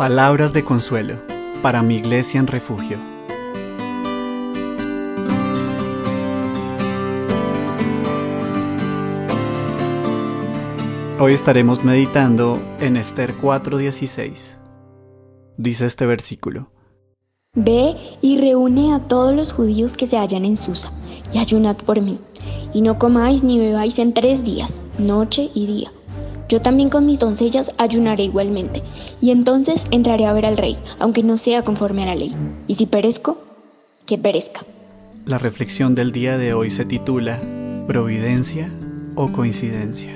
[0.00, 1.16] Palabras de consuelo
[1.60, 2.96] para mi iglesia en refugio.
[11.18, 14.56] Hoy estaremos meditando en Esther 4:16.
[15.58, 16.70] Dice este versículo.
[17.54, 20.90] Ve y reúne a todos los judíos que se hallan en Susa,
[21.30, 22.18] y ayunad por mí,
[22.72, 25.92] y no comáis ni bebáis en tres días, noche y día.
[26.50, 28.82] Yo también con mis doncellas ayunaré igualmente,
[29.20, 32.34] y entonces entraré a ver al rey, aunque no sea conforme a la ley.
[32.66, 33.40] Y si perezco,
[34.04, 34.62] que perezca.
[35.26, 37.40] La reflexión del día de hoy se titula
[37.86, 38.68] ¿Providencia
[39.14, 40.10] o coincidencia?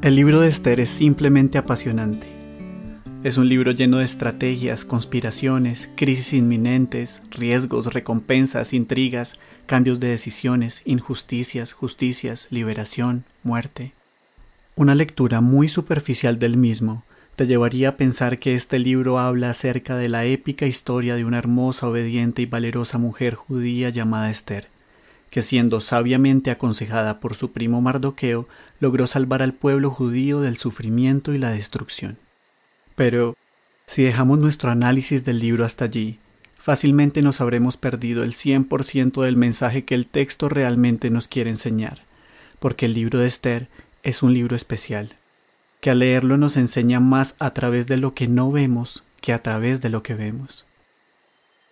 [0.00, 2.31] El libro de Esther es simplemente apasionante.
[3.24, 9.36] Es un libro lleno de estrategias, conspiraciones, crisis inminentes, riesgos, recompensas, intrigas,
[9.66, 13.92] cambios de decisiones, injusticias, justicias, liberación, muerte.
[14.74, 17.04] Una lectura muy superficial del mismo
[17.36, 21.38] te llevaría a pensar que este libro habla acerca de la épica historia de una
[21.38, 24.66] hermosa, obediente y valerosa mujer judía llamada Esther,
[25.30, 28.48] que siendo sabiamente aconsejada por su primo Mardoqueo,
[28.80, 32.16] logró salvar al pueblo judío del sufrimiento y la destrucción.
[32.94, 33.36] Pero,
[33.86, 36.18] si dejamos nuestro análisis del libro hasta allí,
[36.58, 42.02] fácilmente nos habremos perdido el 100% del mensaje que el texto realmente nos quiere enseñar,
[42.58, 43.68] porque el libro de Esther
[44.02, 45.16] es un libro especial,
[45.80, 49.42] que al leerlo nos enseña más a través de lo que no vemos que a
[49.42, 50.66] través de lo que vemos.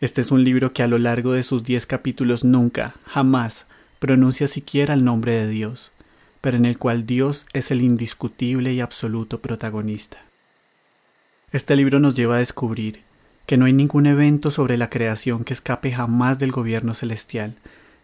[0.00, 3.66] Este es un libro que a lo largo de sus diez capítulos nunca, jamás,
[3.98, 5.90] pronuncia siquiera el nombre de Dios,
[6.42, 10.18] pero en el cual Dios es el indiscutible y absoluto protagonista.
[11.52, 13.02] Este libro nos lleva a descubrir
[13.46, 17.54] que no hay ningún evento sobre la creación que escape jamás del gobierno celestial,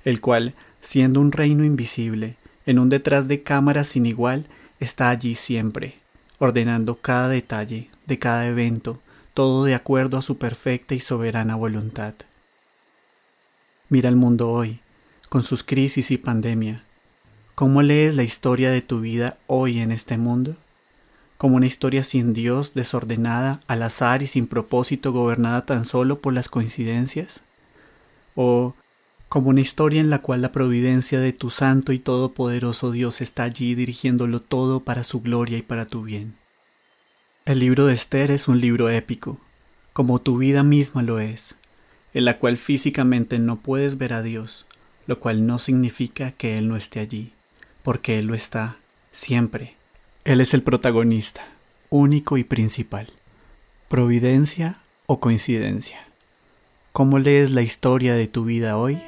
[0.04, 4.46] el cual, siendo un reino invisible, en un detrás de cámaras sin igual,
[4.78, 5.94] está allí siempre,
[6.38, 9.00] ordenando cada detalle de cada evento,
[9.34, 12.14] todo de acuerdo a su perfecta y soberana voluntad.
[13.88, 14.78] Mira el mundo hoy,
[15.28, 16.84] con sus crisis y pandemia.
[17.56, 20.56] ¿Cómo lees la historia de tu vida hoy en este mundo?
[21.42, 26.32] Como una historia sin Dios, desordenada, al azar y sin propósito, gobernada tan solo por
[26.32, 27.40] las coincidencias?
[28.36, 28.76] ¿O
[29.28, 33.42] como una historia en la cual la providencia de tu santo y todopoderoso Dios está
[33.42, 36.36] allí dirigiéndolo todo para su gloria y para tu bien?
[37.44, 39.40] El libro de Esther es un libro épico,
[39.92, 41.56] como tu vida misma lo es,
[42.14, 44.64] en la cual físicamente no puedes ver a Dios,
[45.08, 47.32] lo cual no significa que Él no esté allí,
[47.82, 48.76] porque Él lo está
[49.10, 49.81] siempre
[50.24, 51.42] él es el protagonista,
[51.90, 53.08] único y principal.
[53.88, 55.98] ¿Providencia o coincidencia?
[56.92, 59.00] ¿Cómo lees la historia de tu vida hoy?